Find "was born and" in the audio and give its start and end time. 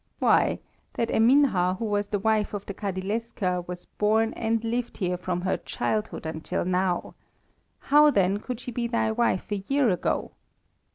3.67-4.63